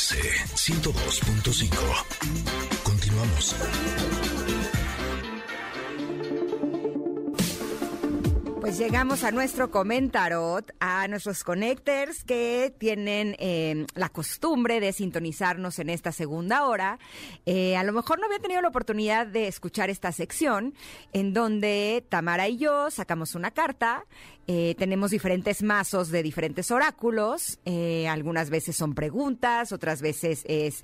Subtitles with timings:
[0.00, 0.16] MBS
[0.56, 2.04] 102.5.
[2.82, 4.39] Continuamos.
[8.70, 15.80] Pues llegamos a nuestro comentarot, a nuestros connectors que tienen eh, la costumbre de sintonizarnos
[15.80, 17.00] en esta segunda hora.
[17.46, 20.72] Eh, a lo mejor no había tenido la oportunidad de escuchar esta sección
[21.12, 24.06] en donde Tamara y yo sacamos una carta
[24.52, 27.60] eh, tenemos diferentes mazos de diferentes oráculos.
[27.64, 30.82] Eh, algunas veces son preguntas, otras veces es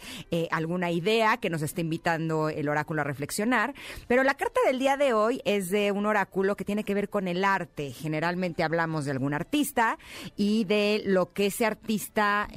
[0.53, 3.75] alguna idea que nos está invitando el oráculo a reflexionar.
[4.07, 7.09] Pero la carta del día de hoy es de un oráculo que tiene que ver
[7.09, 7.76] con el arte.
[7.93, 9.99] Generalmente hablamos de algún artista
[10.37, 12.49] y de lo que ese artista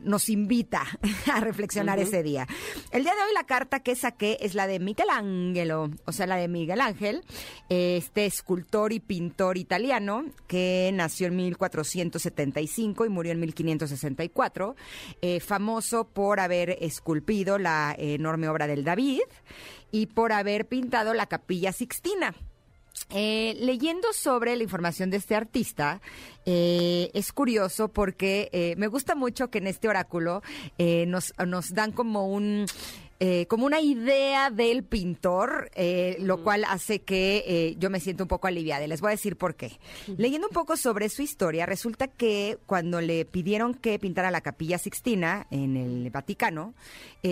[0.00, 0.84] nos invita
[1.32, 2.46] a reflexionar ese día.
[2.90, 6.36] El día de hoy la carta que saqué es la de Michelangelo, o sea, la
[6.36, 7.24] de Miguel Ángel,
[7.68, 14.76] este escultor y pintor italiano que nació en 1475 y murió en 1564,
[15.22, 19.22] eh, famoso por haber esculpido la enorme obra del David
[19.90, 22.34] y por haber pintado la capilla Sixtina.
[23.10, 26.00] Eh, leyendo sobre la información de este artista,
[26.46, 30.42] eh, es curioso porque me gusta mucho que en este oráculo
[30.78, 32.66] nos, nos dan como un
[33.20, 38.24] eh, como una idea del pintor, eh, lo cual hace que eh, yo me siento
[38.24, 38.84] un poco aliviada.
[38.84, 39.78] Y les voy a decir por qué.
[40.18, 44.78] Leyendo un poco sobre su historia, resulta que cuando le pidieron que pintara la capilla
[44.78, 46.74] Sixtina en el Vaticano,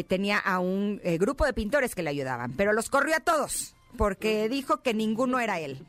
[0.08, 4.48] tenía a un grupo de pintores que le ayudaban, pero los corrió a todos porque
[4.48, 5.86] dijo que ninguno era él.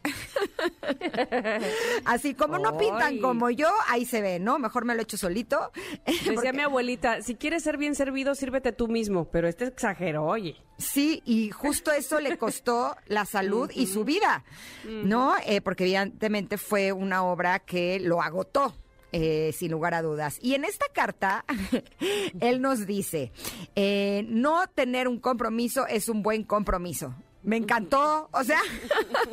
[2.05, 4.59] Así como no pintan como yo, ahí se ve, ¿no?
[4.59, 5.71] Mejor me lo echo solito.
[6.05, 10.55] Decía mi abuelita, si quieres ser bien servido, sírvete tú mismo, pero este exagero, oye.
[10.77, 14.43] Sí, y justo eso le costó la salud y su vida,
[14.83, 15.35] ¿no?
[15.45, 18.75] Eh, porque evidentemente fue una obra que lo agotó.
[19.15, 20.39] Eh, sin lugar a dudas.
[20.41, 21.45] Y en esta carta,
[22.39, 23.31] él nos dice,
[23.75, 27.13] eh, no tener un compromiso es un buen compromiso.
[27.43, 28.59] Me encantó, o sea,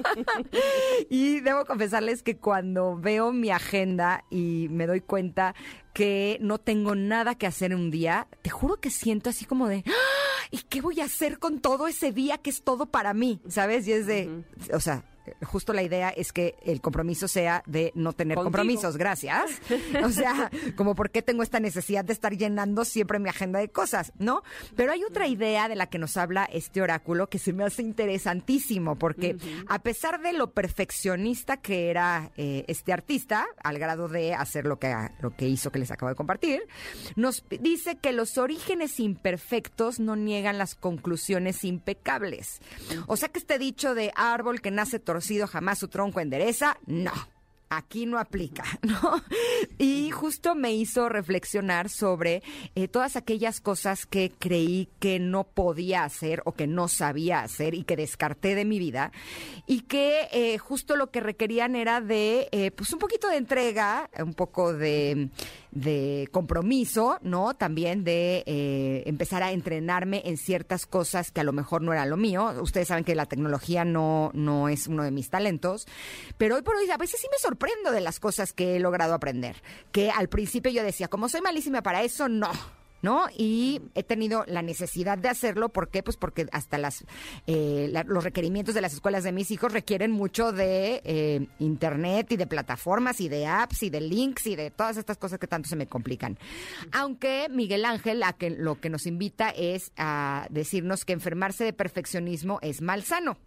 [1.10, 5.54] y debo confesarles que cuando veo mi agenda y me doy cuenta
[5.93, 9.69] que no tengo nada que hacer en un día, te juro que siento así como
[9.69, 10.47] de, ¡Ah!
[10.50, 13.41] ¿y qué voy a hacer con todo ese día que es todo para mí?
[13.48, 13.87] ¿Sabes?
[13.87, 14.42] Y es de,
[14.72, 15.04] o sea,
[15.43, 19.51] justo la idea es que el compromiso sea de no tener compromisos, gracias.
[20.05, 23.69] O sea, como por qué tengo esta necesidad de estar llenando siempre mi agenda de
[23.69, 24.43] cosas, ¿no?
[24.77, 27.83] Pero hay otra idea de la que nos habla este oráculo que se me hace
[27.83, 29.37] interesantísimo, porque
[29.69, 34.79] a pesar de lo perfeccionista que era eh, este artista, al grado de hacer lo
[34.79, 36.63] que, lo que hizo que les acabo de compartir,
[37.17, 42.61] nos dice que los orígenes imperfectos no niegan las conclusiones impecables.
[43.07, 47.10] O sea que este dicho de árbol que nace torcido jamás su tronco endereza, no
[47.71, 49.23] aquí no aplica, ¿no?
[49.79, 52.43] Y justo me hizo reflexionar sobre
[52.75, 57.75] eh, todas aquellas cosas que creí que no podía hacer o que no sabía hacer
[57.75, 59.13] y que descarté de mi vida
[59.67, 64.11] y que eh, justo lo que requerían era de, eh, pues un poquito de entrega,
[64.19, 65.31] un poco de
[66.33, 67.55] compromiso, ¿no?
[67.55, 68.43] También de
[69.07, 72.53] empezar a entrenarme en ciertas cosas que a lo mejor no era lo mío.
[72.61, 75.87] Ustedes saben que la tecnología no, no es uno de mis talentos,
[76.37, 79.12] pero hoy por hoy a veces sí me sorprendo de las cosas que he logrado
[79.12, 79.56] aprender.
[79.93, 82.50] Que al principio yo decía, como soy malísima para eso, no
[83.03, 83.28] ¿no?
[83.34, 85.71] Y he tenido la necesidad de hacerlo.
[85.71, 86.03] ¿Por qué?
[86.03, 87.06] Pues porque hasta las
[87.47, 92.37] eh, los requerimientos de las escuelas de mis hijos requieren mucho de eh, internet y
[92.37, 95.71] de plataformas y de apps y de links y de todas estas cosas que tanto
[95.71, 96.38] se me complican.
[96.92, 102.59] Aunque Miguel Ángel a lo que nos invita es a decirnos que enfermarse de perfeccionismo
[102.60, 103.38] es malsano.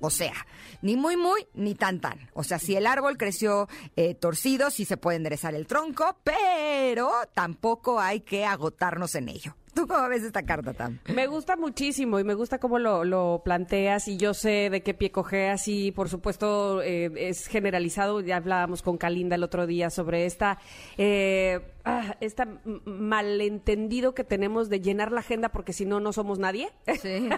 [0.00, 0.34] O sea,
[0.82, 2.18] ni muy, muy, ni tan, tan.
[2.34, 7.10] O sea, si el árbol creció eh, torcido, sí se puede enderezar el tronco, pero
[7.34, 9.56] tampoco hay que agotarnos en ello.
[9.74, 10.98] ¿Tú cómo ves esta carta, Tam?
[11.14, 15.10] Me gusta muchísimo y me gusta cómo lo, planteas y yo sé de qué pie
[15.10, 18.20] cojeas y por supuesto eh, es generalizado.
[18.20, 20.58] Ya hablábamos con Kalinda el otro día sobre esta,
[20.98, 22.46] eh, ah, esta
[22.84, 26.70] malentendido que tenemos de llenar la agenda porque si no, no somos nadie.
[27.00, 27.30] Sí,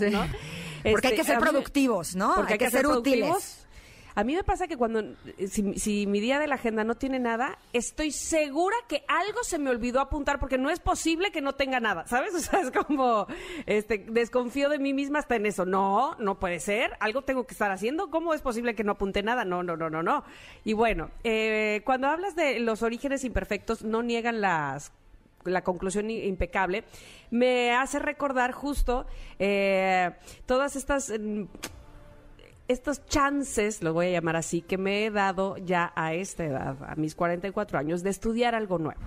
[0.90, 2.34] Porque hay que este, ser productivos, ¿no?
[2.34, 3.67] Porque hay, que, ser, útiles.
[4.14, 5.02] A mí me pasa que cuando,
[5.49, 9.70] si, mi día de la agenda no tiene nada, estoy segura que algo se me
[9.70, 12.34] olvidó apuntar porque no es posible que no tenga nada, ¿sabes?
[12.43, 13.26] O sea, es como,
[13.67, 15.64] este, desconfío de mí misma hasta en eso.
[15.64, 18.11] No, no puede ser, algo tengo que estar haciendo.
[18.11, 19.44] ¿Cómo es posible que no apunte nada?
[19.44, 20.25] No, no, no, no, no.
[20.64, 24.93] Y bueno, eh, cuando hablas de los orígenes imperfectos, no niegan las
[25.44, 26.85] la conclusión impecable,
[27.31, 29.06] me hace recordar justo
[29.39, 30.11] eh,
[30.47, 31.44] todas estas mm,
[32.69, 36.77] estos chances, lo voy a llamar así, que me he dado ya a esta edad,
[36.87, 39.03] a mis 44 años, de estudiar algo nuevo.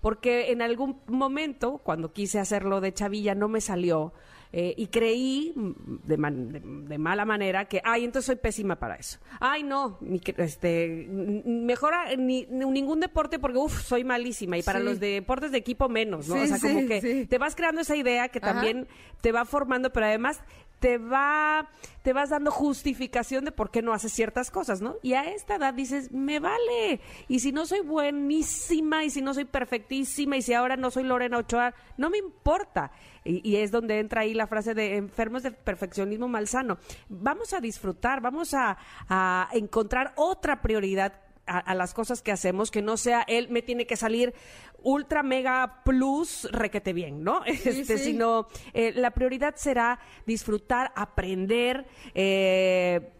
[0.00, 4.12] porque en algún momento, cuando quise hacerlo de chavilla, no me salió.
[4.56, 5.52] Eh, y creí
[6.04, 9.18] de, de, mala manera que, ay, entonces soy pésima para eso.
[9.40, 14.56] Ay, no, ni este, mejor ni, ningún deporte porque, uff, soy malísima.
[14.56, 16.36] Y para los deportes de equipo menos, ¿no?
[16.36, 18.86] o sea, como que te vas creando esa idea que también
[19.20, 20.40] te va formando, pero además
[20.84, 21.70] te va,
[22.02, 24.96] te vas dando justificación de por qué no haces ciertas cosas, ¿no?
[25.02, 27.00] Y a esta edad dices, me vale.
[27.26, 31.04] Y si no soy buenísima, y si no soy perfectísima, y si ahora no soy
[31.04, 32.92] Lorena Ochoa, no me importa.
[33.24, 36.76] Y, es donde entra ahí la frase de enfermos de perfeccionismo malsano.
[37.08, 38.76] Vamos a disfrutar, vamos a,
[39.08, 43.86] a encontrar otra prioridad a, las cosas que hacemos, que no sea él me tiene
[43.86, 44.34] que salir
[44.82, 47.44] ultra mega plus requete bien, ¿no?
[47.46, 53.12] este, Sino eh, la prioridad será disfrutar, aprender, eh,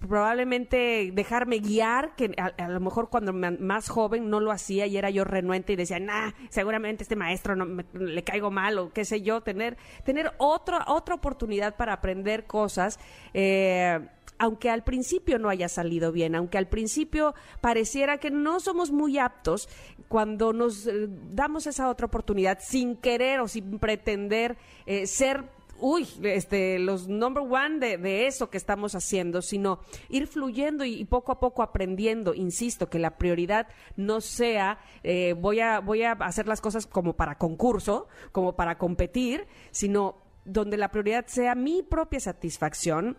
[0.00, 5.10] probablemente dejarme guiar, que a, lo mejor cuando más joven no lo hacía y era
[5.10, 9.22] yo renuente y decía, nah, seguramente este maestro no le caigo mal o qué sé
[9.22, 12.98] yo, tener, tener otra, otra oportunidad para aprender cosas.
[13.34, 14.00] Eh,
[14.38, 19.18] aunque al principio no haya salido bien, aunque al principio pareciera que no somos muy
[19.18, 19.68] aptos,
[20.08, 25.44] cuando nos eh, damos esa otra oportunidad sin querer o sin pretender eh, ser
[25.82, 31.32] uy, este, los number one de, eso que estamos haciendo, sino ir fluyendo y, poco
[31.32, 32.34] a poco aprendiendo.
[32.34, 37.14] Insisto, que la prioridad no sea eh, voy, a, voy a hacer las cosas como
[37.14, 43.18] para concurso, como para competir, sino donde la prioridad sea mi propia satisfacción,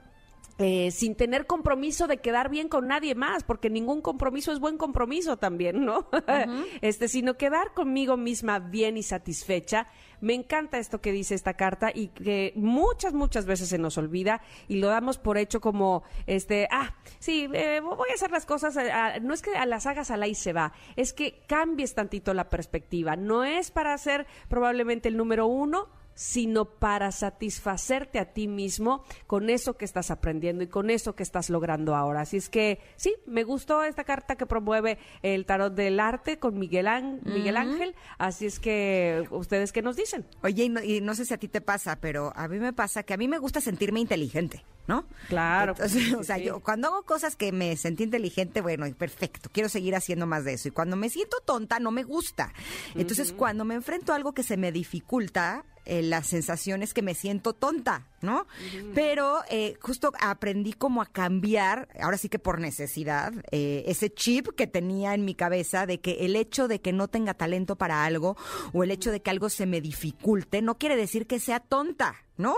[0.59, 4.77] eh, sin tener compromiso de quedar bien con nadie más, porque ningún compromiso es buen
[4.77, 6.07] compromiso también, ¿no?
[6.81, 9.87] este, sino quedar conmigo misma bien y satisfecha.
[10.21, 14.41] Me encanta esto que dice esta carta y que muchas, muchas veces se nos olvida
[14.67, 18.77] y lo damos por hecho como, este, ah, sí, eh, voy a hacer las cosas,
[18.77, 21.95] eh, no es que a las hagas a la y se va, es que cambies
[21.95, 23.15] tantito la perspectiva.
[23.15, 29.49] No es para ser probablemente el número uno, sino para satisfacerte a ti mismo con
[29.49, 32.21] eso que estás aprendiendo y con eso que estás logrando ahora.
[32.21, 36.57] Así es que sí, me gustó esta carta que promueve el tarot del arte con
[36.59, 36.87] Miguel,
[37.23, 37.95] Miguel Ángel.
[38.17, 40.25] Así es que, ¿ustedes qué nos dicen?
[40.41, 43.13] Oye, y no, sé si a ti te pasa, pero a mí me pasa que
[43.13, 44.63] a mí me gusta sentirme inteligente.
[44.85, 45.05] ¿no?
[45.29, 45.75] Claro.
[46.17, 50.27] o sea, yo cuando hago cosas que me sentí inteligente, bueno, perfecto, quiero seguir haciendo
[50.27, 50.67] más de eso.
[50.67, 52.53] Y cuando me siento tonta, no me gusta.
[52.93, 57.01] Entonces, cuando me enfrento a algo que se me dificulta, eh, la sensación es que
[57.01, 58.47] me siento tonta, ¿no?
[58.95, 64.49] Pero eh, justo aprendí como a cambiar, ahora sí que por necesidad, eh, ese chip
[64.55, 68.05] que tenía en mi cabeza de que el hecho de que no tenga talento para
[68.05, 68.37] algo
[68.71, 72.15] o el hecho de que algo se me dificulte no quiere decir que sea tonta.
[72.35, 72.55] ¿no?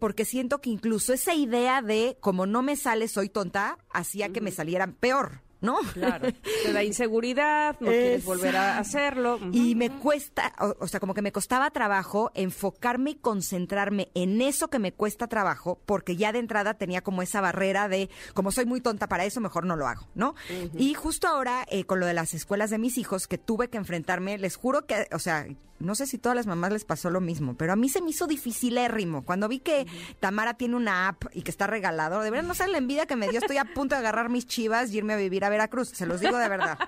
[0.00, 4.40] porque siento que incluso esa idea de como no me sale, soy tonta, hacía que
[4.40, 5.78] me salieran peor, ¿no?
[5.94, 6.28] Claro.
[6.62, 9.40] Te da inseguridad, no quieres volver a hacerlo.
[9.50, 14.68] Y me cuesta, o, sea, como que me costaba trabajo enfocarme y concentrarme en eso
[14.68, 18.66] que me cuesta trabajo, porque ya de entrada tenía como esa barrera de, como soy
[18.66, 20.34] muy tonta para eso, mejor no lo hago, ¿no?
[20.76, 23.78] Y justo ahora, eh, con lo de las escuelas de mis hijos, que tuve que
[23.78, 25.46] enfrentarme, les juro que, o sea,
[25.84, 28.10] no sé si todas las mamás les pasó lo mismo, pero a mí se me
[28.10, 29.24] hizo dificilérrimo.
[29.24, 29.86] Cuando vi que
[30.20, 33.16] Tamara tiene una app y que está regalado, de verdad no saben la envidia que
[33.16, 33.40] me dio.
[33.40, 35.88] Estoy a punto de agarrar mis chivas y irme a vivir a Veracruz.
[35.90, 36.78] Se los digo de verdad.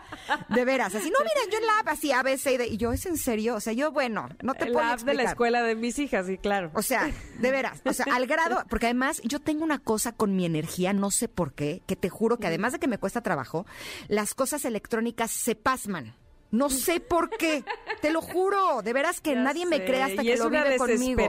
[0.48, 0.94] De veras.
[0.94, 3.54] Así, no, miren, yo en la app así, ABC, y yo, ¿es en serio?
[3.56, 6.26] O sea, yo, bueno, no te puedo La app de la escuela de mis hijas,
[6.26, 6.70] sí, claro.
[6.74, 7.80] O sea, de veras.
[7.84, 11.28] O sea, al grado, porque además yo tengo una cosa con mi energía, no sé
[11.28, 13.66] por qué, que te juro que además de que me cuesta trabajo,
[14.08, 16.14] las cosas electrónicas se pasman.
[16.50, 17.64] No sé por qué,
[18.00, 21.22] te lo juro, de veras que nadie me cree hasta que lo vive conmigo.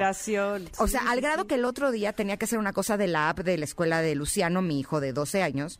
[0.77, 3.29] O sea, al grado que el otro día tenía que hacer una cosa de la
[3.29, 5.79] app de la escuela de Luciano, mi hijo de 12 años.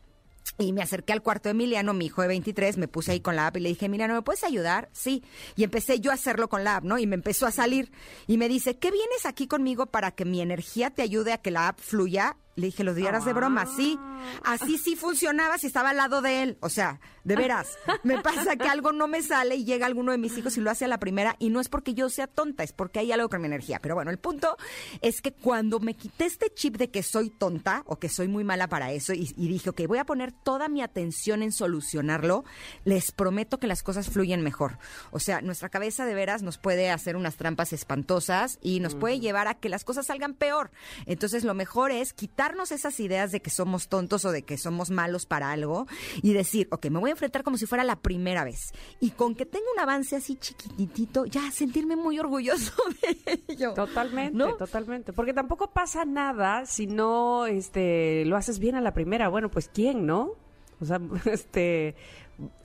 [0.58, 3.36] Y me acerqué al cuarto de Emiliano, mi hijo de 23, me puse ahí con
[3.36, 4.89] la app y le dije, Emiliano, ¿me puedes ayudar?
[4.94, 5.24] Sí.
[5.56, 6.98] Y empecé yo a hacerlo con la app, ¿no?
[6.98, 7.91] Y me empezó a salir.
[8.27, 11.51] Y me dice, ¿qué vienes aquí conmigo para que mi energía te ayude a que
[11.51, 12.38] la app fluya?
[12.58, 13.68] Le dije, ¿los dieras de broma?
[13.68, 14.00] Sí.
[14.44, 16.58] Así sí funcionaba si estaba al lado de él.
[16.62, 20.18] O sea, de veras, me pasa que algo no me sale y llega alguno de
[20.18, 22.64] mis hijos y lo hace a la primera y no es porque yo sea tonta,
[22.64, 23.80] es porque hay algo con mi energía.
[23.80, 24.58] Pero bueno, el punto
[25.02, 28.44] es que cuando me quité este chip de que soy tonta o que soy muy
[28.44, 32.44] mala para eso y, dije, ok, voy a poner toda mi atención en solucionarlo,
[32.86, 34.80] les prometo que las cosas fluyen mejor.
[35.12, 39.20] O sea, nuestra cabeza de veras nos puede hacer unas trampas espantosas y nos puede
[39.20, 40.72] llevar a que las cosas salgan peor.
[41.06, 44.89] Entonces, lo mejor es quitar esas ideas de que somos tontos o de que somos
[44.89, 45.86] malos para algo
[46.22, 48.72] y decir, ok, me voy a enfrentar como si fuera la primera vez.
[49.00, 53.74] Y con que tenga un avance así chiquitito, ya sentirme muy orgulloso de ello.
[53.74, 55.13] Totalmente, totalmente.
[55.13, 59.30] Porque tampoco pasa nada si no este, lo haces bien a la primera.
[59.30, 60.47] Bueno, pues ¿quién, no?
[60.81, 61.00] O sea,
[61.31, 61.96] este,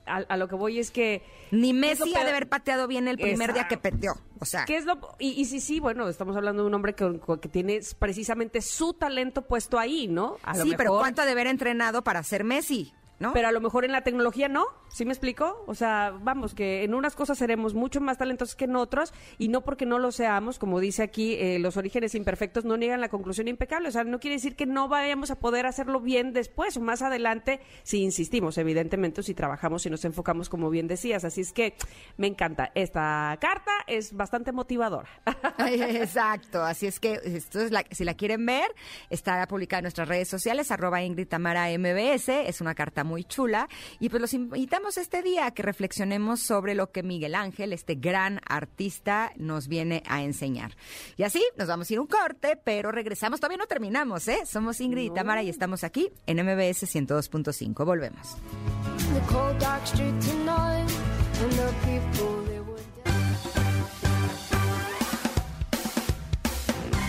[0.06, 1.22] a, a lo que voy es que...
[1.50, 4.12] Ni ¿qué es lo Messi ha de haber pateado bien el primer día que peteó.
[4.38, 6.94] O sea, ¿Qué es lo, y, y sí, sí, bueno, estamos hablando de un hombre
[6.94, 10.36] que, que tiene precisamente su talento puesto ahí, ¿no?
[10.42, 12.92] A lo sí, pero ¿cuánto ha de haber entrenado para ser Messi?
[13.22, 13.32] ¿No?
[13.32, 15.64] Pero a lo mejor en la tecnología no, ¿sí me explico?
[15.66, 19.48] O sea, vamos, que en unas cosas seremos mucho más talentosos que en otros y
[19.48, 23.08] no porque no lo seamos, como dice aquí, eh, los orígenes imperfectos no niegan la
[23.08, 23.88] conclusión impecable.
[23.88, 27.02] O sea, no quiere decir que no vayamos a poder hacerlo bien después o más
[27.02, 31.24] adelante si insistimos, evidentemente, o si trabajamos y nos enfocamos, como bien decías.
[31.24, 31.74] Así es que
[32.16, 32.72] me encanta.
[32.74, 35.08] Esta carta es bastante motivadora.
[35.58, 38.70] Exacto, así es que esto es la- si la quieren ver,
[39.10, 43.68] estará publicada en nuestras redes sociales, arroba Ingrid Tamara MBS, es una carta muy chula,
[44.00, 47.94] y pues los invitamos este día a que reflexionemos sobre lo que Miguel Ángel, este
[47.94, 50.76] gran artista, nos viene a enseñar.
[51.16, 54.40] Y así nos vamos a ir un corte, pero regresamos, todavía no terminamos, ¿eh?
[54.46, 58.36] Somos Ingrid y Tamara y estamos aquí en MBS 102.5, volvemos.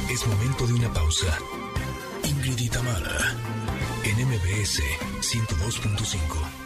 [0.09, 1.37] Es momento de una pausa.
[2.23, 3.35] Ingrid y Tamara,
[4.03, 4.81] en MBS
[5.21, 6.62] 102.5.